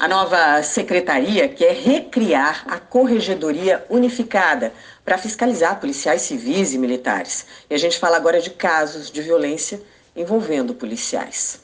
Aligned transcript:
A 0.00 0.08
nova 0.08 0.62
secretaria 0.62 1.46
quer 1.46 1.74
recriar 1.74 2.64
a 2.66 2.78
Corregedoria 2.78 3.84
Unificada 3.90 4.72
para 5.04 5.18
fiscalizar 5.18 5.78
policiais 5.78 6.22
civis 6.22 6.72
e 6.72 6.78
militares. 6.78 7.44
E 7.68 7.74
a 7.74 7.78
gente 7.78 7.98
fala 7.98 8.16
agora 8.16 8.40
de 8.40 8.48
casos 8.48 9.10
de 9.10 9.20
violência 9.20 9.78
envolvendo 10.16 10.72
policiais. 10.72 11.60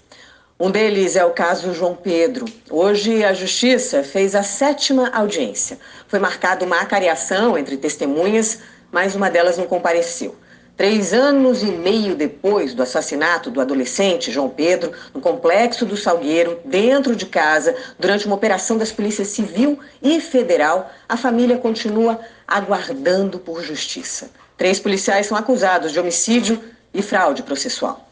Um 0.61 0.71
deles 0.71 1.17
é 1.17 1.25
o 1.25 1.31
caso 1.31 1.73
João 1.73 1.95
Pedro. 1.95 2.45
Hoje 2.69 3.25
a 3.25 3.33
Justiça 3.33 4.03
fez 4.03 4.35
a 4.35 4.43
sétima 4.43 5.09
audiência. 5.15 5.79
Foi 6.07 6.19
marcada 6.19 6.67
uma 6.67 6.83
acariação 6.83 7.57
entre 7.57 7.79
testemunhas, 7.79 8.59
mas 8.93 9.15
uma 9.15 9.31
delas 9.31 9.57
não 9.57 9.65
compareceu. 9.65 10.37
Três 10.77 11.15
anos 11.15 11.63
e 11.63 11.67
meio 11.67 12.15
depois 12.15 12.75
do 12.75 12.83
assassinato 12.83 13.51
do 13.51 13.63
adolescente 13.63 14.31
João 14.31 14.51
Pedro, 14.51 14.93
no 15.15 15.23
complexo 15.23 15.87
do 15.87 15.97
Salgueiro, 15.97 16.61
dentro 16.67 17.17
de 17.17 17.25
casa, 17.25 17.75
durante 17.99 18.27
uma 18.27 18.35
operação 18.35 18.77
das 18.77 18.93
polícias 18.93 19.29
civil 19.29 19.79
e 20.03 20.21
federal, 20.21 20.91
a 21.09 21.17
família 21.17 21.57
continua 21.57 22.21
aguardando 22.47 23.39
por 23.39 23.63
justiça. 23.63 24.29
Três 24.59 24.79
policiais 24.79 25.27
são 25.27 25.39
acusados 25.39 25.93
de 25.93 25.99
homicídio 25.99 26.63
e 26.93 27.01
fraude 27.01 27.43
processual. 27.43 28.07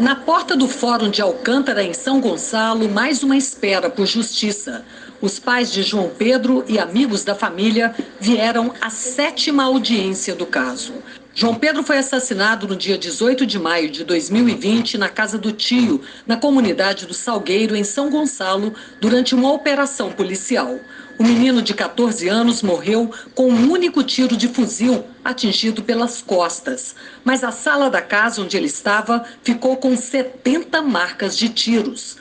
Na 0.00 0.16
porta 0.16 0.56
do 0.56 0.66
Fórum 0.66 1.08
de 1.08 1.22
Alcântara, 1.22 1.80
em 1.80 1.94
São 1.94 2.20
Gonçalo, 2.20 2.88
mais 2.88 3.22
uma 3.22 3.36
espera 3.36 3.88
por 3.88 4.04
justiça. 4.04 4.84
Os 5.22 5.38
pais 5.38 5.72
de 5.72 5.84
João 5.84 6.10
Pedro 6.10 6.64
e 6.66 6.76
amigos 6.76 7.22
da 7.22 7.36
família 7.36 7.94
vieram 8.20 8.74
à 8.80 8.90
sétima 8.90 9.62
audiência 9.62 10.34
do 10.34 10.44
caso. 10.44 10.92
João 11.38 11.54
Pedro 11.54 11.82
foi 11.82 11.98
assassinado 11.98 12.66
no 12.66 12.74
dia 12.74 12.96
18 12.96 13.44
de 13.44 13.58
maio 13.58 13.90
de 13.90 14.02
2020 14.04 14.96
na 14.96 15.10
casa 15.10 15.36
do 15.36 15.52
tio, 15.52 16.00
na 16.26 16.38
comunidade 16.38 17.04
do 17.04 17.12
Salgueiro, 17.12 17.76
em 17.76 17.84
São 17.84 18.08
Gonçalo, 18.08 18.72
durante 19.02 19.34
uma 19.34 19.52
operação 19.52 20.10
policial. 20.10 20.80
O 21.18 21.22
menino 21.22 21.60
de 21.60 21.74
14 21.74 22.26
anos 22.26 22.62
morreu 22.62 23.10
com 23.34 23.50
um 23.50 23.70
único 23.70 24.02
tiro 24.02 24.34
de 24.34 24.48
fuzil 24.48 25.04
atingido 25.22 25.82
pelas 25.82 26.22
costas. 26.22 26.96
Mas 27.22 27.44
a 27.44 27.52
sala 27.52 27.90
da 27.90 28.00
casa 28.00 28.40
onde 28.40 28.56
ele 28.56 28.64
estava 28.66 29.22
ficou 29.42 29.76
com 29.76 29.94
70 29.94 30.80
marcas 30.80 31.36
de 31.36 31.50
tiros. 31.50 32.16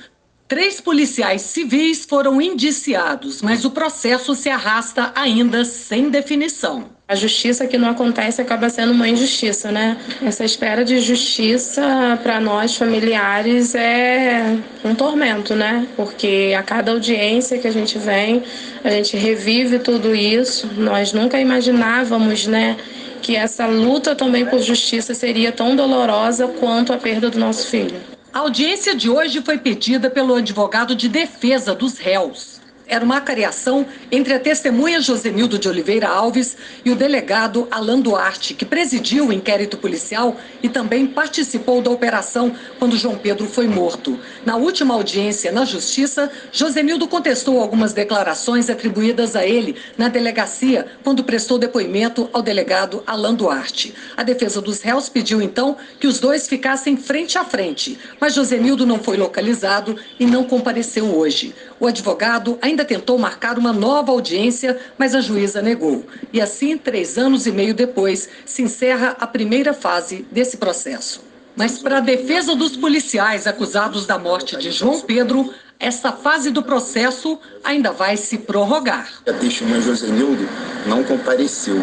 Três 0.48 0.80
policiais 0.80 1.42
civis 1.42 2.06
foram 2.06 2.40
indiciados, 2.40 3.42
mas 3.42 3.66
o 3.66 3.72
processo 3.72 4.36
se 4.36 4.48
arrasta 4.48 5.12
ainda 5.16 5.66
sem 5.66 6.08
definição. 6.08 6.86
A 7.08 7.16
justiça 7.16 7.66
que 7.66 7.80
não 7.80 7.90
acontece 7.90 8.44
acaba 8.44 8.70
sendo 8.70 8.92
uma 8.92 9.10
injustiça, 9.10 9.72
né? 9.72 9.98
Essa 10.24 10.46
espera 10.46 10.86
de 10.86 11.00
justiça 11.00 12.20
para 12.22 12.40
nós 12.40 12.76
familiares 12.76 13.74
é 13.74 14.56
um 14.84 14.94
tormento, 14.94 15.56
né? 15.56 15.88
Porque 15.96 16.56
a 16.56 16.62
cada 16.62 16.92
audiência 16.92 17.58
que 17.58 17.68
a 17.68 17.72
gente 17.72 17.98
vem, 17.98 18.44
a 18.84 18.90
gente 18.92 19.18
revive 19.18 19.80
tudo 19.80 20.14
isso. 20.14 20.70
Nós 20.78 21.12
nunca 21.12 21.40
imaginávamos, 21.40 22.46
né? 22.46 22.78
Que 23.20 23.36
essa 23.36 23.66
luta 23.66 24.16
também 24.16 24.46
por 24.46 24.60
justiça 24.62 25.16
seria 25.16 25.52
tão 25.52 25.76
dolorosa 25.76 26.48
quanto 26.48 26.94
a 26.94 26.98
perda 26.98 27.32
do 27.32 27.40
nosso 27.40 27.68
filho. 27.68 28.15
A 28.36 28.40
audiência 28.40 28.94
de 28.94 29.10
hoje 29.10 29.42
foi 29.42 29.58
pedida 29.58 30.10
pelo 30.10 30.36
advogado 30.36 30.94
de 30.94 31.08
defesa 31.08 31.74
dos 31.74 31.98
réus 31.98 32.55
era 32.88 33.04
uma 33.04 33.22
cariação 33.22 33.86
entre 34.12 34.34
a 34.34 34.40
testemunha 34.40 35.02
Josenildo 35.02 35.58
de 35.58 35.68
Oliveira 35.68 36.08
Alves 36.08 36.56
e 36.84 36.92
o 36.92 36.96
delegado 36.96 37.68
Alan 37.72 38.00
Duarte, 38.00 38.54
que 38.54 38.66
presidiu 38.66 39.28
o 39.28 39.34
inquérito 39.34 39.78
policial 39.78 40.38
e 40.62 40.70
também 40.70 41.08
participou 41.08 41.82
da 41.82 41.90
operação 41.90 42.56
quando 42.78 42.98
João 42.98 43.18
Pedro 43.18 43.48
foi 43.48 43.68
morto. 43.68 44.20
Na 44.46 44.56
última 44.56 44.94
audiência 44.94 45.52
na 45.52 45.66
Justiça, 45.66 46.32
Josenildo 46.52 47.08
contestou 47.08 47.60
algumas 47.60 47.94
declarações 47.94 48.70
atribuídas 48.70 49.36
a 49.36 49.46
ele 49.46 49.76
na 49.98 50.08
delegacia 50.08 50.86
quando 51.04 51.24
prestou 51.24 51.58
depoimento 51.58 52.30
ao 52.32 52.42
delegado 52.42 53.04
Alan 53.08 53.34
Duarte. 53.34 53.94
A 54.16 54.24
defesa 54.24 54.62
dos 54.62 54.82
réus 54.82 55.10
pediu 55.10 55.42
então 55.42 55.78
que 56.00 56.08
os 56.08 56.20
dois 56.20 56.48
ficassem 56.48 56.98
frente 56.98 57.38
a 57.38 57.44
frente, 57.44 57.98
mas 58.20 58.34
Josenildo 58.34 58.86
não 58.86 59.00
foi 59.00 59.18
localizado 59.18 59.96
e 60.20 60.26
não 60.26 60.44
compareceu 60.44 61.06
hoje. 61.18 61.54
O 61.80 61.88
advogado 61.88 62.58
ainda 62.62 62.86
tentou 62.86 63.18
marcar 63.18 63.58
uma 63.58 63.74
nova 63.74 64.12
audiência, 64.12 64.78
mas 64.98 65.14
a 65.14 65.20
juíza 65.20 65.62
negou. 65.62 66.06
E 66.32 66.40
assim, 66.40 66.78
três 66.78 67.18
anos 67.18 67.46
e 67.46 67.52
meio 67.52 67.74
depois, 67.74 68.30
se 68.46 68.62
encerra 68.62 69.16
a 69.20 69.28
primeira 69.28 69.74
fase 69.74 70.26
desse 70.32 70.58
processo. 70.58 71.22
Mas 71.56 71.78
para 71.80 71.98
a 71.98 72.02
defesa 72.02 72.56
dos 72.56 72.76
policiais 72.76 73.48
acusados 73.48 74.06
da 74.06 74.18
morte 74.18 74.58
de 74.58 74.72
João 74.72 75.02
Pedro, 75.02 75.54
essa 75.80 76.12
fase 76.12 76.50
do 76.50 76.64
processo 76.64 77.38
ainda 77.64 77.92
vai 77.92 78.16
se 78.16 78.38
prorrogar. 78.38 79.10
A 79.28 79.34
testemunha 79.34 79.82
Josenildo 79.82 80.48
não 80.86 81.04
compareceu. 81.04 81.78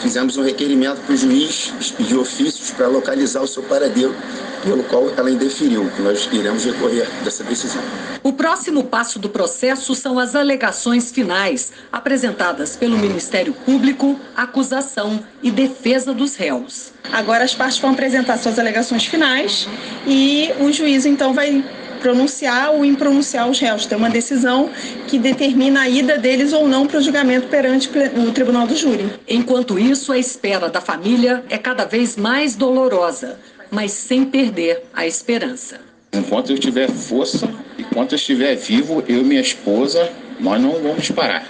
Fizemos 0.00 0.36
um 0.36 0.42
requerimento 0.42 1.00
para 1.00 1.14
o 1.14 1.16
juiz 1.16 1.72
expedir 1.80 2.18
ofícios 2.18 2.70
para 2.70 2.86
localizar 2.86 3.42
o 3.42 3.48
seu 3.48 3.62
paradeiro 3.64 4.14
pelo 4.62 4.82
qual 4.84 5.10
ela 5.16 5.30
indeferiu, 5.30 5.90
que 5.94 6.02
nós 6.02 6.28
iremos 6.32 6.64
recorrer 6.64 7.08
dessa 7.24 7.44
decisão. 7.44 7.82
O 8.22 8.32
próximo 8.32 8.84
passo 8.84 9.18
do 9.18 9.28
processo 9.28 9.94
são 9.94 10.18
as 10.18 10.34
alegações 10.34 11.10
finais, 11.10 11.72
apresentadas 11.92 12.76
pelo 12.76 12.98
Ministério 12.98 13.52
Público, 13.52 14.18
acusação 14.36 15.24
e 15.42 15.50
defesa 15.50 16.12
dos 16.12 16.36
réus. 16.36 16.92
Agora 17.12 17.44
as 17.44 17.54
partes 17.54 17.78
vão 17.78 17.90
apresentar 17.90 18.36
suas 18.38 18.58
alegações 18.58 19.06
finais 19.06 19.68
e 20.06 20.50
o 20.60 20.72
juiz 20.72 21.06
então 21.06 21.32
vai 21.32 21.64
pronunciar 21.98 22.70
ou 22.70 22.84
impronunciar 22.84 23.48
os 23.48 23.58
réus. 23.58 23.86
Tem 23.86 23.98
uma 23.98 24.10
decisão 24.10 24.70
que 25.06 25.18
determina 25.18 25.82
a 25.82 25.88
ida 25.88 26.16
deles 26.16 26.52
ou 26.52 26.68
não 26.68 26.86
para 26.86 26.98
o 26.98 27.02
julgamento 27.02 27.48
perante 27.48 27.90
o 28.16 28.30
tribunal 28.32 28.66
do 28.66 28.76
júri. 28.76 29.12
Enquanto 29.26 29.78
isso, 29.78 30.12
a 30.12 30.18
espera 30.18 30.68
da 30.68 30.80
família 30.80 31.44
é 31.48 31.58
cada 31.58 31.84
vez 31.84 32.16
mais 32.16 32.54
dolorosa 32.54 33.38
mas 33.70 33.92
sem 33.92 34.24
perder 34.24 34.84
a 34.92 35.06
esperança. 35.06 35.80
Enquanto 36.12 36.50
eu 36.50 36.58
tiver 36.58 36.90
força, 36.90 37.48
enquanto 37.78 38.12
eu 38.12 38.16
estiver 38.16 38.54
vivo, 38.56 39.02
eu 39.06 39.20
e 39.20 39.24
minha 39.24 39.40
esposa, 39.40 40.10
nós 40.40 40.60
não 40.60 40.72
vamos 40.82 41.10
parar. 41.10 41.46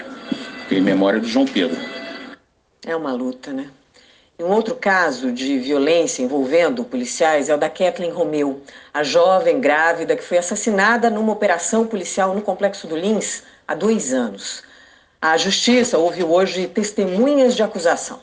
Em 0.71 0.81
memória 0.81 1.21
do 1.21 1.27
João 1.27 1.47
Pedro. 1.47 1.79
É 2.84 2.95
uma 2.95 3.12
luta, 3.12 3.53
né? 3.53 3.71
E 4.39 4.45
um 4.45 4.51
outro 4.53 4.77
caso 4.77 5.33
de 5.33 5.59
violência 5.59 6.23
envolvendo 6.23 6.84
policiais 6.84 7.49
é 7.49 7.55
o 7.55 7.59
da 7.59 7.69
Kathleen 7.69 8.12
Romeu, 8.12 8.62
a 8.95 9.03
jovem 9.03 9.61
grávida 9.61 10.15
que 10.15 10.23
foi 10.23 10.39
assassinada 10.39 11.11
numa 11.11 11.33
operação 11.33 11.87
policial 11.87 12.35
no 12.35 12.43
Complexo 12.43 12.87
do 12.87 12.97
Lins 12.97 13.43
há 13.67 13.75
dois 13.75 14.12
anos. 14.12 14.62
A 15.21 15.37
justiça 15.37 15.99
ouviu 15.99 16.31
hoje 16.31 16.69
testemunhas 16.69 17.56
de 17.56 17.65
acusação. 17.65 18.21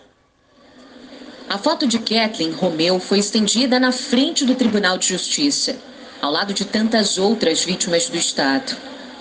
A 1.48 1.60
foto 1.60 1.86
de 1.86 2.00
Kathleen 2.00 2.52
Romeu 2.52 3.00
foi 3.00 3.20
estendida 3.20 3.80
na 3.80 3.92
frente 3.92 4.44
do 4.44 4.56
Tribunal 4.56 4.98
de 4.98 5.10
Justiça, 5.10 5.76
ao 6.20 6.32
lado 6.32 6.56
de 6.56 6.66
tantas 6.66 7.20
outras 7.20 7.64
vítimas 7.64 8.10
do 8.10 8.18
Estado. 8.18 8.76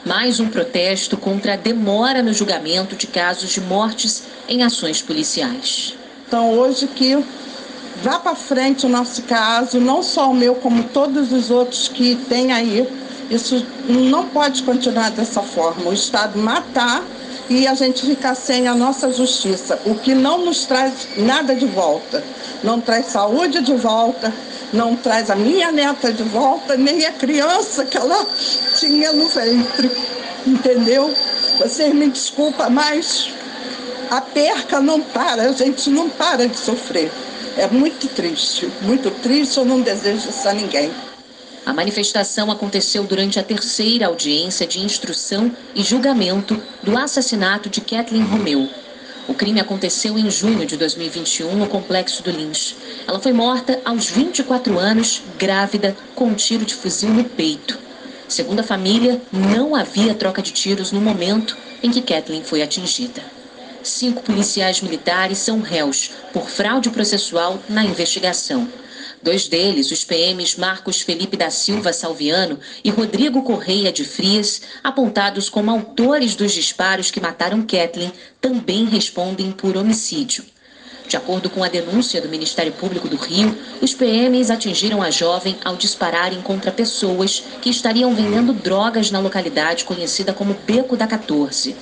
Mais 0.07 0.41
um 0.41 0.49
protesto 0.49 1.19
contra 1.19 1.53
a 1.53 1.57
demora 1.57 2.23
no 2.23 2.33
julgamento 2.33 2.97
de 2.97 3.07
casos 3.07 3.51
de 3.51 3.61
mortes 3.61 4.23
em 4.49 4.63
ações 4.63 5.03
policiais. 5.03 5.95
Então, 6.27 6.59
hoje 6.59 6.87
que 6.87 7.23
vá 8.03 8.19
para 8.19 8.35
frente 8.35 8.87
o 8.87 8.89
nosso 8.89 9.23
caso, 9.25 9.79
não 9.79 10.03
só 10.03 10.31
o 10.31 10.35
meu, 10.35 10.55
como 10.55 10.85
todos 10.85 11.31
os 11.31 11.51
outros 11.51 11.89
que 11.89 12.17
tem 12.17 12.53
aí. 12.53 12.89
Isso 13.31 13.65
não 13.87 14.29
pode 14.29 14.63
continuar 14.63 15.11
dessa 15.11 15.43
forma. 15.43 15.91
O 15.91 15.93
Estado 15.93 16.39
matar 16.39 17.03
e 17.49 17.67
a 17.67 17.75
gente 17.75 18.07
ficar 18.07 18.35
sem 18.35 18.67
a 18.67 18.75
nossa 18.75 19.13
justiça, 19.13 19.79
o 19.85 19.95
que 19.95 20.15
não 20.15 20.45
nos 20.45 20.65
traz 20.65 21.09
nada 21.17 21.55
de 21.55 21.67
volta. 21.67 22.23
Não 22.63 22.81
traz 22.81 23.07
saúde 23.07 23.61
de 23.61 23.75
volta, 23.75 24.33
não 24.73 24.97
traz 24.97 25.31
a 25.31 25.37
minha 25.37 25.71
neta 25.71 26.13
de 26.13 26.23
volta, 26.23 26.77
nem 26.77 27.05
a 27.05 27.13
criança 27.13 27.85
que 27.85 27.97
ela 27.97 28.27
tinha 28.79 29.13
no 29.13 29.29
ventre. 29.29 29.91
Entendeu? 30.47 31.15
Vocês 31.59 31.95
me 31.95 32.09
desculpa, 32.09 32.69
mas 32.71 33.31
a 34.11 34.21
perca 34.21 34.81
não 34.81 35.01
para, 35.01 35.43
a 35.43 35.53
gente 35.53 35.91
não 35.91 36.09
para 36.09 36.49
de 36.49 36.57
sofrer. 36.57 37.11
É 37.57 37.67
muito 37.69 38.09
triste, 38.09 38.69
muito 38.83 39.11
triste, 39.23 39.59
eu 39.59 39.65
não 39.65 39.81
desejo 39.81 40.29
isso 40.29 40.49
a 40.49 40.53
ninguém. 40.53 40.91
A 41.67 41.73
manifestação 41.73 42.51
aconteceu 42.51 43.05
durante 43.05 43.41
a 43.41 43.43
terceira 43.43 44.07
audiência 44.07 44.67
de 44.67 44.81
instrução 44.81 45.51
e 45.75 45.83
julgamento 45.83 46.61
do 46.83 46.97
assassinato 46.99 47.71
de 47.71 47.81
Kathleen 47.81 48.23
Romeu. 48.23 48.69
O 49.27 49.33
crime 49.33 49.61
aconteceu 49.61 50.19
em 50.19 50.31
junho 50.31 50.67
de 50.67 50.77
2021 50.77 51.57
no 51.57 51.67
complexo 51.67 52.23
do 52.23 52.31
Lins. 52.31 52.77
Ela 53.09 53.19
foi 53.19 53.33
morta 53.33 53.81
aos 53.83 54.11
24 54.11 54.79
anos, 54.79 55.23
grávida, 55.39 55.97
com 56.15 56.27
um 56.27 56.35
tiro 56.35 56.67
de 56.67 56.75
fuzil 56.75 57.09
no 57.09 57.25
peito. 57.25 57.79
Segundo 58.29 58.61
a 58.61 58.65
família, 58.65 59.23
não 59.33 59.75
havia 59.75 60.15
troca 60.15 60.43
de 60.43 60.53
tiros 60.53 60.93
no 60.93 61.01
momento 61.01 61.57
em 61.83 61.91
que 61.91 62.03
Kathleen 62.03 62.45
foi 62.45 62.61
atingida. 62.61 63.23
Cinco 63.83 64.23
policiais 64.23 64.83
militares 64.83 65.39
são 65.39 65.63
réus 65.63 66.11
por 66.31 66.47
fraude 66.49 66.91
processual 66.91 67.59
na 67.69 67.83
investigação. 67.83 68.69
Dois 69.25 69.49
deles, 69.49 69.91
os 69.91 70.05
PMs 70.05 70.61
Marcos 70.61 71.01
Felipe 71.01 71.35
da 71.35 71.49
Silva 71.49 71.95
Salviano 71.95 72.59
e 72.85 72.91
Rodrigo 72.91 73.43
Correia 73.43 73.91
de 73.91 74.05
Frias, 74.05 74.61
apontados 74.83 75.49
como 75.49 75.71
autores 75.71 76.37
dos 76.37 76.53
disparos 76.53 77.11
que 77.11 77.23
mataram 77.23 77.63
Kathleen, 77.63 78.13
também 78.39 78.85
respondem 78.85 79.51
por 79.51 79.79
homicídio. 79.79 80.45
De 81.09 81.17
acordo 81.17 81.49
com 81.49 81.65
a 81.65 81.69
denúncia 81.69 82.21
do 82.21 82.29
Ministério 82.29 82.73
Público 82.75 83.09
do 83.09 83.17
Rio, 83.17 83.57
os 83.81 83.95
PMs 83.95 84.51
atingiram 84.51 85.03
a 85.03 85.11
jovem 85.11 85.57
ao 85.65 85.75
dispararem 85.75 86.43
contra 86.43 86.71
pessoas 86.71 87.43
que 87.63 87.71
estariam 87.71 88.15
vendendo 88.15 88.53
drogas 88.53 89.11
na 89.11 89.21
localidade 89.21 89.85
conhecida 89.85 90.35
como 90.35 90.53
Beco 90.67 90.99
da 90.99 91.07
14. 91.07 91.75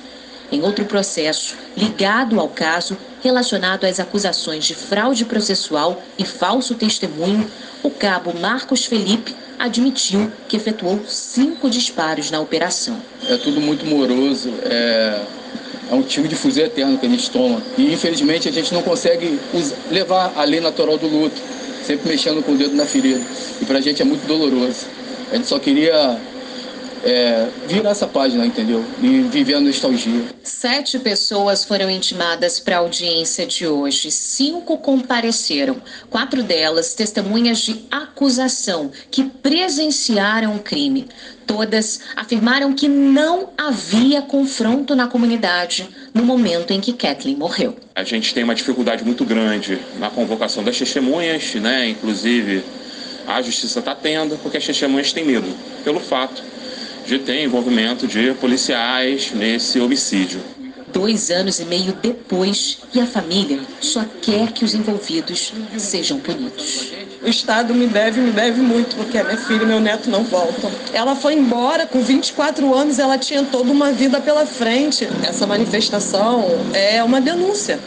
Em 0.53 0.61
outro 0.61 0.85
processo, 0.85 1.55
ligado 1.75 2.39
ao 2.39 2.47
caso, 2.47 2.95
relacionado 3.23 3.85
às 3.85 3.99
acusações 3.99 4.63
de 4.63 4.75
fraude 4.75 5.25
processual 5.25 5.99
e 6.15 6.23
falso 6.23 6.75
testemunho, 6.75 7.49
o 7.81 7.89
cabo 7.89 8.39
Marcos 8.39 8.85
Felipe 8.85 9.35
admitiu 9.57 10.31
que 10.47 10.55
efetuou 10.55 11.01
cinco 11.07 11.67
disparos 11.71 12.29
na 12.29 12.39
operação. 12.39 13.01
É 13.27 13.35
tudo 13.37 13.59
muito 13.59 13.83
moroso, 13.83 14.53
é 14.63 15.21
é 15.91 15.95
um 15.95 16.01
tiro 16.01 16.27
de 16.27 16.35
fuzil 16.35 16.65
eterno 16.65 16.97
que 16.97 17.05
a 17.05 17.09
gente 17.09 17.29
toma. 17.29 17.61
E 17.77 17.91
infelizmente 17.91 18.47
a 18.47 18.51
gente 18.51 18.73
não 18.73 18.81
consegue 18.81 19.39
levar 19.91 20.33
a 20.35 20.43
lei 20.43 20.59
natural 20.59 20.97
do 20.97 21.07
luto, 21.07 21.39
sempre 21.83 22.09
mexendo 22.09 22.43
com 22.43 22.53
o 22.53 22.57
dedo 22.57 22.75
na 22.75 22.85
ferida. 22.85 23.21
E 23.61 23.65
pra 23.65 23.81
gente 23.81 24.01
é 24.01 24.05
muito 24.05 24.25
doloroso. 24.25 24.85
A 25.31 25.35
gente 25.35 25.47
só 25.47 25.59
queria 25.59 26.19
é, 27.03 27.49
virar 27.67 27.91
essa 27.91 28.07
página, 28.07 28.45
entendeu? 28.45 28.83
E 29.01 29.21
viver 29.21 29.55
a 29.55 29.59
nostalgia. 29.59 30.23
Sete 30.41 30.97
pessoas 30.97 31.65
foram 31.65 31.89
intimadas 31.89 32.59
para 32.59 32.77
a 32.77 32.79
audiência 32.79 33.45
de 33.45 33.67
hoje. 33.67 34.09
Cinco 34.09 34.77
compareceram. 34.77 35.81
Quatro 36.09 36.41
delas 36.41 36.93
testemunhas 36.93 37.59
de 37.59 37.85
acusação 37.91 38.89
que 39.11 39.23
presenciaram 39.25 40.55
o 40.55 40.59
crime. 40.59 41.07
Todas 41.45 41.99
afirmaram 42.15 42.73
que 42.73 42.87
não 42.87 43.49
havia 43.57 44.21
confronto 44.21 44.95
na 44.95 45.07
comunidade 45.07 45.89
no 46.13 46.23
momento 46.23 46.71
em 46.71 46.79
que 46.79 46.93
Kathleen 46.93 47.35
morreu. 47.35 47.75
A 47.93 48.03
gente 48.03 48.33
tem 48.33 48.45
uma 48.45 48.55
dificuldade 48.55 49.03
muito 49.03 49.25
grande 49.25 49.77
na 49.99 50.09
convocação 50.09 50.63
das 50.63 50.77
testemunhas, 50.77 51.53
né? 51.55 51.89
Inclusive, 51.89 52.63
a 53.27 53.41
justiça 53.41 53.79
está 53.79 53.93
tendo, 53.93 54.37
porque 54.37 54.57
as 54.57 54.65
testemunhas 54.65 55.11
têm 55.11 55.25
medo, 55.25 55.53
pelo 55.83 55.99
fato 55.99 56.52
de 57.05 57.19
ter 57.19 57.43
envolvimento 57.43 58.07
de 58.07 58.33
policiais 58.33 59.31
nesse 59.33 59.79
homicídio. 59.79 60.41
Dois 60.91 61.31
anos 61.31 61.59
e 61.59 61.65
meio 61.65 61.93
depois, 61.93 62.77
e 62.93 62.99
a 62.99 63.05
família 63.07 63.59
só 63.81 64.05
quer 64.21 64.51
que 64.51 64.63
os 64.63 64.75
envolvidos 64.75 65.51
sejam 65.77 66.19
punidos. 66.19 66.93
O 67.23 67.29
Estado 67.29 67.73
me 67.73 67.87
deve, 67.87 68.21
me 68.21 68.31
deve 68.31 68.61
muito, 68.61 68.95
porque 68.95 69.17
a 69.17 69.23
minha 69.23 69.37
filha 69.37 69.63
e 69.63 69.65
meu 69.65 69.79
neto 69.79 70.09
não 70.09 70.23
voltam. 70.23 70.69
Ela 70.93 71.15
foi 71.15 71.33
embora 71.33 71.87
com 71.87 72.01
24 72.01 72.73
anos, 72.75 72.99
ela 72.99 73.17
tinha 73.17 73.43
toda 73.43 73.71
uma 73.71 73.91
vida 73.91 74.19
pela 74.21 74.45
frente. 74.45 75.07
Essa 75.23 75.47
manifestação 75.47 76.45
é 76.73 77.03
uma 77.03 77.19
denúncia 77.19 77.79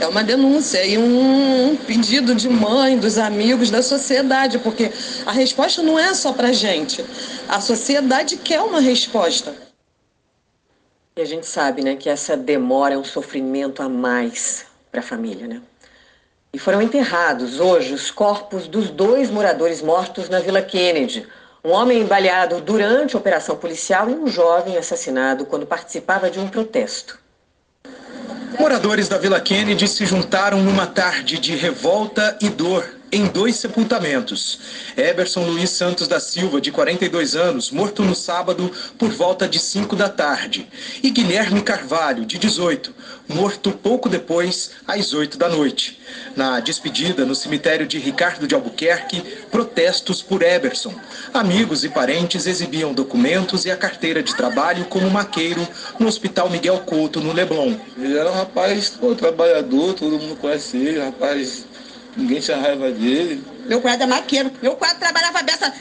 é 0.00 0.06
uma 0.06 0.22
denúncia 0.22 0.84
e 0.84 0.98
um, 0.98 1.70
um 1.70 1.76
pedido 1.76 2.34
de 2.34 2.48
mãe, 2.48 2.98
dos 2.98 3.18
amigos, 3.18 3.70
da 3.70 3.82
sociedade, 3.82 4.58
porque 4.58 4.90
a 5.24 5.32
resposta 5.32 5.82
não 5.82 5.98
é 5.98 6.12
só 6.14 6.32
para 6.32 6.52
gente. 6.52 7.04
A 7.48 7.60
sociedade 7.60 8.36
quer 8.38 8.60
uma 8.60 8.80
resposta. 8.80 9.54
E 11.16 11.20
a 11.20 11.24
gente 11.24 11.46
sabe, 11.46 11.82
né, 11.82 11.94
que 11.94 12.08
essa 12.08 12.36
demora 12.36 12.94
é 12.94 12.98
um 12.98 13.04
sofrimento 13.04 13.82
a 13.82 13.88
mais 13.88 14.66
para 14.90 15.00
a 15.00 15.02
família, 15.02 15.46
né? 15.46 15.62
E 16.52 16.58
foram 16.58 16.82
enterrados 16.82 17.60
hoje 17.60 17.94
os 17.94 18.10
corpos 18.10 18.66
dos 18.66 18.90
dois 18.90 19.30
moradores 19.30 19.80
mortos 19.80 20.28
na 20.28 20.40
Vila 20.40 20.60
Kennedy. 20.60 21.26
Um 21.64 21.70
homem 21.70 22.04
baleado 22.04 22.60
durante 22.60 23.14
a 23.14 23.18
operação 23.18 23.56
policial 23.56 24.10
e 24.10 24.14
um 24.14 24.26
jovem 24.26 24.76
assassinado 24.76 25.46
quando 25.46 25.66
participava 25.66 26.30
de 26.30 26.40
um 26.40 26.48
protesto. 26.48 27.18
Moradores 28.58 29.08
da 29.08 29.18
Vila 29.18 29.40
Kennedy 29.40 29.86
se 29.86 30.04
juntaram 30.04 30.62
numa 30.62 30.86
tarde 30.86 31.38
de 31.38 31.54
revolta 31.54 32.36
e 32.40 32.48
dor 32.48 32.95
em 33.10 33.26
dois 33.26 33.56
sepultamentos. 33.56 34.58
Eberson 34.96 35.44
Luiz 35.46 35.70
Santos 35.70 36.08
da 36.08 36.18
Silva, 36.18 36.60
de 36.60 36.72
42 36.72 37.36
anos, 37.36 37.70
morto 37.70 38.02
no 38.02 38.14
sábado 38.14 38.70
por 38.98 39.10
volta 39.10 39.48
de 39.48 39.58
5 39.58 39.94
da 39.94 40.08
tarde. 40.08 40.68
E 41.02 41.10
Guilherme 41.10 41.62
Carvalho, 41.62 42.24
de 42.24 42.38
18, 42.38 42.92
morto 43.28 43.70
pouco 43.70 44.08
depois, 44.08 44.72
às 44.86 45.12
8 45.14 45.38
da 45.38 45.48
noite. 45.48 46.00
Na 46.34 46.60
despedida 46.60 47.24
no 47.24 47.34
cemitério 47.34 47.86
de 47.86 47.98
Ricardo 47.98 48.46
de 48.46 48.54
Albuquerque, 48.54 49.20
protestos 49.50 50.22
por 50.22 50.42
Eberson. 50.42 50.94
Amigos 51.32 51.84
e 51.84 51.88
parentes 51.88 52.46
exibiam 52.46 52.92
documentos 52.92 53.64
e 53.64 53.70
a 53.70 53.76
carteira 53.76 54.22
de 54.22 54.34
trabalho 54.34 54.84
como 54.86 55.10
maqueiro 55.10 55.66
no 55.98 56.06
Hospital 56.06 56.50
Miguel 56.50 56.80
Couto, 56.80 57.20
no 57.20 57.32
Leblon. 57.32 57.76
Ele 57.98 58.18
era 58.18 58.30
um 58.30 58.34
rapaz 58.34 58.90
pô, 58.90 59.14
trabalhador, 59.14 59.94
todo 59.94 60.18
mundo 60.18 60.36
conhece 60.36 60.76
ele, 60.76 61.00
rapaz 61.00 61.64
Ninguém 62.16 62.40
tinha 62.40 62.56
raiva 62.56 62.90
dele. 62.90 63.44
Meu 63.66 63.80
cunhado 63.80 64.02
é 64.02 64.06
maqueiro. 64.06 64.50
Meu 64.62 64.74
cunhado 64.74 64.98
trabalhava 64.98 65.42
beça, 65.42 65.72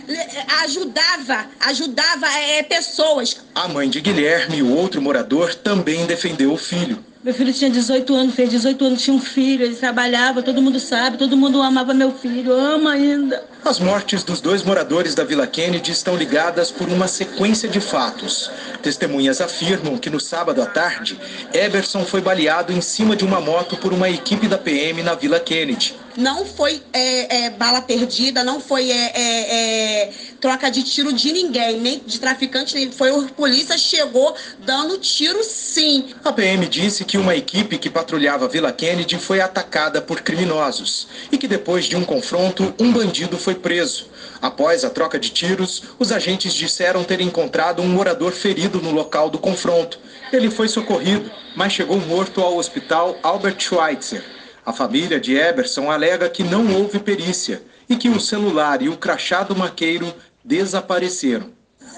ajudava, 0.63 1.45
ajudava 1.61 2.27
é, 2.27 2.63
pessoas. 2.63 3.37
A 3.53 3.67
mãe 3.67 3.89
de 3.89 4.01
Guilherme, 4.01 4.61
o 4.61 4.75
outro 4.75 5.01
morador, 5.01 5.55
também 5.55 6.05
defendeu 6.05 6.51
o 6.51 6.57
filho. 6.57 6.99
Meu 7.23 7.33
filho 7.33 7.51
tinha 7.51 7.71
18 7.71 8.13
anos, 8.13 8.35
fez 8.35 8.49
18 8.51 8.85
anos, 8.85 9.01
tinha 9.01 9.15
um 9.15 9.19
filho, 9.19 9.65
ele 9.65 9.75
trabalhava, 9.75 10.43
todo 10.43 10.61
mundo 10.61 10.79
sabe, 10.79 11.17
todo 11.17 11.35
mundo 11.35 11.59
amava 11.61 11.91
meu 11.91 12.11
filho, 12.11 12.51
ama 12.53 12.91
ainda. 12.91 13.43
As 13.65 13.79
mortes 13.79 14.23
dos 14.23 14.39
dois 14.39 14.61
moradores 14.61 15.15
da 15.15 15.23
Vila 15.23 15.47
Kennedy 15.47 15.91
estão 15.91 16.15
ligadas 16.15 16.69
por 16.69 16.87
uma 16.87 17.07
sequência 17.07 17.67
de 17.67 17.81
fatos. 17.81 18.51
Testemunhas 18.83 19.41
afirmam 19.41 19.97
que 19.97 20.07
no 20.07 20.19
sábado 20.19 20.61
à 20.61 20.67
tarde, 20.67 21.19
Eberson 21.51 22.05
foi 22.05 22.21
baleado 22.21 22.71
em 22.71 22.79
cima 22.79 23.15
de 23.15 23.25
uma 23.25 23.41
moto 23.41 23.75
por 23.75 23.91
uma 23.91 24.07
equipe 24.07 24.47
da 24.47 24.59
PM 24.59 25.01
na 25.01 25.15
Vila 25.15 25.39
Kennedy. 25.39 25.95
Não 26.15 26.45
foi 26.45 26.81
é, 26.93 27.45
é, 27.45 27.49
bala 27.49 27.81
perdida, 27.81 28.43
não 28.43 28.61
foi 28.61 28.89
é, 28.89 29.11
é, 29.15 30.03
é 30.03 30.11
troca 30.39 30.69
de 30.69 30.83
tiro 30.83 31.11
de 31.11 31.33
ninguém, 31.33 31.79
nem 31.81 31.99
de 32.05 32.19
traficante, 32.19 32.75
nem 32.75 32.91
foi 32.91 33.09
a 33.09 33.23
polícia 33.35 33.77
chegou 33.77 34.33
dando 34.59 34.97
tiro 34.97 35.43
sim. 35.43 36.13
A 36.23 36.31
PM 36.31 36.67
disse 36.67 37.03
que 37.03 37.17
uma 37.17 37.35
equipe 37.35 37.77
que 37.77 37.89
patrulhava 37.89 38.47
Vila 38.47 38.71
Kennedy 38.71 39.17
foi 39.17 39.41
atacada 39.41 40.01
por 40.01 40.21
criminosos 40.21 41.07
e 41.31 41.37
que 41.37 41.47
depois 41.47 41.85
de 41.85 41.97
um 41.97 42.05
confronto, 42.05 42.73
um 42.79 42.93
bandido 42.93 43.37
foi 43.37 43.54
preso. 43.55 44.07
Após 44.41 44.83
a 44.83 44.89
troca 44.89 45.17
de 45.17 45.29
tiros, 45.29 45.83
os 45.97 46.11
agentes 46.11 46.53
disseram 46.53 47.03
ter 47.03 47.21
encontrado 47.21 47.81
um 47.81 47.87
morador 47.87 48.31
ferido 48.31 48.81
no 48.81 48.91
local 48.91 49.29
do 49.29 49.39
confronto. 49.39 49.99
Ele 50.31 50.49
foi 50.49 50.67
socorrido, 50.67 51.31
mas 51.55 51.73
chegou 51.73 51.99
morto 51.99 52.41
ao 52.41 52.57
hospital 52.57 53.17
Albert 53.23 53.59
Schweitzer. 53.59 54.23
A 54.65 54.73
família 54.73 55.19
de 55.19 55.35
Eberson 55.35 55.91
alega 55.91 56.29
que 56.29 56.43
não 56.43 56.75
houve 56.75 56.99
perícia 56.99 57.61
e 57.87 57.95
que 57.95 58.09
o 58.09 58.19
celular 58.19 58.81
e 58.81 58.89
o 58.89 58.97
crachá 58.97 59.43
do 59.43 59.55
maqueiro 59.55 60.13
desapareceram. 60.43 61.51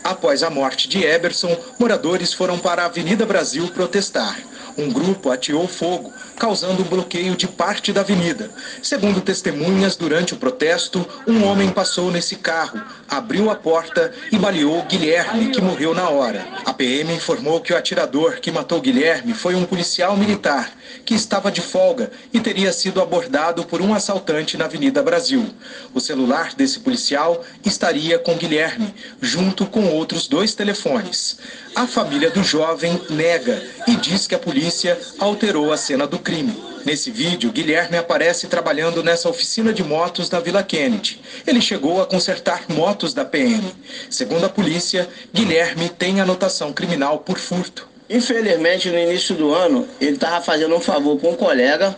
Após 0.04 0.44
a 0.44 0.50
morte 0.50 0.88
de 0.88 1.04
Eberson, 1.04 1.56
moradores 1.80 2.34
foram 2.34 2.58
para 2.60 2.84
a 2.84 2.86
Avenida 2.86 3.26
Brasil 3.26 3.68
protestar. 3.70 4.38
Um 4.78 4.92
grupo 4.92 5.32
ateou 5.32 5.68
fogo, 5.68 6.14
causando 6.38 6.84
bloqueio 6.84 7.36
de 7.36 7.48
parte 7.48 7.92
da 7.92 8.02
avenida. 8.02 8.52
Segundo 8.84 9.20
testemunhas, 9.22 9.96
durante 9.96 10.36
o 10.36 10.38
protesto, 10.38 11.04
um 11.28 11.44
homem 11.46 11.72
passou 11.72 12.12
nesse 12.12 12.36
carro, 12.36 12.80
abriu 13.10 13.50
a 13.50 13.56
porta 13.56 14.14
e 14.32 14.38
baleou 14.38 14.84
Guilherme, 14.84 15.50
que 15.50 15.60
morreu 15.60 15.96
na 15.96 16.10
hora. 16.10 16.48
A 16.64 16.74
PM 16.74 17.12
informou 17.12 17.60
que 17.60 17.74
o 17.74 17.78
atirador 17.78 18.40
que 18.40 18.52
matou 18.52 18.80
Guilherme 18.80 19.34
foi 19.34 19.56
um 19.56 19.66
policial 19.66 20.16
militar 20.16 20.72
que 21.06 21.16
estava 21.16 21.52
de 21.52 21.62
folga 21.62 22.12
e 22.34 22.40
teria 22.40 22.72
sido 22.72 23.02
abordado 23.02 23.64
por 23.64 23.82
um 23.82 23.94
assaltante 23.94 24.58
na 24.58 24.66
Avenida 24.66 25.02
Brasil. 25.02 25.50
O 25.94 26.00
celular 26.00 26.54
desse 26.54 26.80
policial 26.82 27.44
estaria 27.66 28.20
com 28.20 28.36
Guilherme, 28.36 28.94
junto 29.22 29.66
com 29.66 29.86
outros 29.88 30.28
dois 30.28 30.54
telefones. 30.54 31.40
A 31.76 31.88
família 31.88 32.30
do 32.30 32.44
jovem 32.44 33.00
nega 33.10 33.64
e 33.88 33.96
diz 33.96 34.28
que 34.28 34.36
a 34.36 34.40
polícia 34.40 35.00
alterou 35.18 35.72
a 35.72 35.78
cena 35.78 36.06
do 36.06 36.20
crime. 36.20 36.54
Nesse 36.86 37.10
vídeo, 37.10 37.52
Guilherme 37.52 37.98
aparece 37.98 38.48
trabalhando 38.48 39.02
nessa 39.02 39.30
oficina 39.30 39.74
de 39.74 39.84
motos 39.84 40.30
da 40.30 40.40
Vila 40.40 40.62
Kennedy. 40.62 41.22
Ele 41.46 41.62
chegou 41.62 42.02
a 42.02 42.06
consertar 42.06 42.66
motos 42.70 43.14
da 43.14 43.26
PM. 43.26 43.64
Segundo 44.10 44.46
a 44.46 44.50
polícia, 44.50 45.08
Guilherme 45.34 45.90
tem 45.90 46.22
anotação 46.22 46.72
criminal 46.74 47.20
por 47.20 47.38
furto. 47.38 47.88
Infelizmente, 48.10 48.90
no 48.90 48.98
início 48.98 49.36
do 49.36 49.54
ano, 49.54 49.88
ele 50.00 50.16
estava 50.16 50.42
fazendo 50.42 50.76
um 50.76 50.80
favor 50.80 51.18
para 51.18 51.30
um 51.30 51.36
colega 51.36 51.98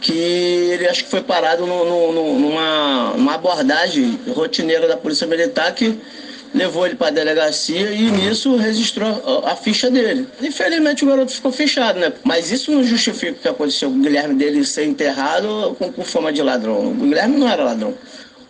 que 0.00 0.12
ele 0.12 0.86
acho 0.88 1.04
que 1.04 1.10
foi 1.10 1.22
parado 1.22 1.66
no, 1.66 2.12
no, 2.12 2.38
numa, 2.38 3.34
abordagem 3.34 4.18
rotineira 4.34 4.86
da 4.86 4.96
Polícia 4.96 5.26
Militar 5.26 5.72
que 5.74 5.98
levou 6.56 6.86
ele 6.86 6.96
para 6.96 7.08
a 7.08 7.10
delegacia 7.10 7.92
e 7.92 8.10
nisso 8.10 8.56
registrou 8.56 9.44
a, 9.44 9.54
ficha 9.54 9.90
dele. 9.90 10.26
Infelizmente 10.40 11.04
o 11.04 11.08
garoto 11.08 11.30
ficou 11.30 11.52
fechado, 11.52 12.00
né? 12.00 12.12
Mas 12.24 12.50
isso 12.50 12.72
não 12.72 12.82
justifica 12.82 13.32
o 13.32 13.34
que 13.34 13.48
aconteceu 13.48 13.90
com 13.90 13.98
o 13.98 14.00
Guilherme 14.00 14.34
dele 14.34 14.64
ser 14.64 14.86
enterrado 14.86 15.76
com, 15.78 15.92
com 15.92 16.02
fama 16.02 16.32
de 16.32 16.42
ladrão. 16.42 16.92
O 16.92 16.94
Guilherme 16.94 17.36
não 17.36 17.48
era 17.48 17.62
ladrão. 17.62 17.94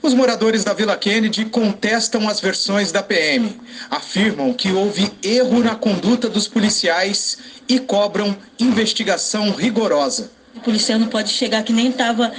Os 0.00 0.14
moradores 0.14 0.62
da 0.62 0.72
Vila 0.72 0.96
Kennedy 0.96 1.46
contestam 1.46 2.28
as 2.28 2.38
versões 2.38 2.92
da 2.92 3.02
PM. 3.02 3.58
Afirmam 3.90 4.52
que 4.52 4.70
houve 4.70 5.10
erro 5.20 5.58
na 5.58 5.75
conduta 5.75 6.28
dos 6.28 6.46
policiais 6.46 7.38
e 7.68 7.80
cobram 7.80 8.36
investigação 8.60 9.50
rigorosa. 9.50 10.30
O 10.54 10.60
policial 10.60 11.00
não 11.00 11.08
pode 11.08 11.30
chegar 11.30 11.64
que 11.64 11.72
nem 11.72 11.88
estava 11.88 12.32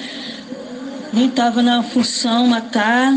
nem 1.11 1.29
tava 1.29 1.61
na 1.61 1.83
função 1.83 2.47
matar 2.47 3.13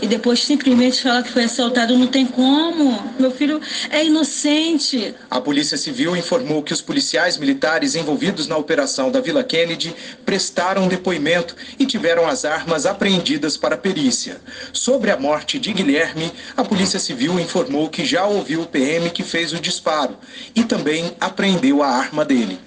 e 0.00 0.06
depois 0.06 0.42
simplesmente 0.42 1.02
falar 1.02 1.22
que 1.22 1.30
foi 1.30 1.44
assaltado, 1.44 1.96
não 1.96 2.06
tem 2.06 2.26
como. 2.26 3.12
Meu 3.18 3.30
filho 3.30 3.60
é 3.90 4.04
inocente. 4.04 5.14
A 5.30 5.40
Polícia 5.40 5.76
Civil 5.76 6.16
informou 6.16 6.62
que 6.62 6.72
os 6.72 6.80
policiais 6.80 7.36
militares 7.36 7.94
envolvidos 7.94 8.46
na 8.46 8.56
operação 8.56 9.10
da 9.10 9.20
Vila 9.20 9.44
Kennedy 9.44 9.94
prestaram 10.24 10.88
depoimento 10.88 11.56
e 11.78 11.86
tiveram 11.86 12.26
as 12.26 12.44
armas 12.44 12.86
apreendidas 12.86 13.56
para 13.56 13.76
perícia. 13.76 14.40
Sobre 14.72 15.10
a 15.10 15.16
morte 15.16 15.58
de 15.58 15.72
Guilherme, 15.72 16.32
a 16.56 16.64
Polícia 16.64 16.98
Civil 16.98 17.38
informou 17.38 17.88
que 17.88 18.04
já 18.04 18.26
ouviu 18.26 18.62
o 18.62 18.66
PM 18.66 19.10
que 19.10 19.22
fez 19.22 19.52
o 19.52 19.60
disparo 19.60 20.16
e 20.54 20.64
também 20.64 21.12
apreendeu 21.20 21.82
a 21.82 21.88
arma 21.88 22.24
dele. 22.24 22.58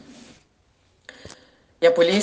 E 1.80 1.86
a 1.86 1.92
polícia 1.92 2.16